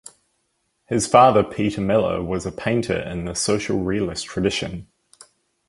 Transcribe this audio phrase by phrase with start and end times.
[0.87, 4.87] His father Peter Miller was a painter in the social realist tradition.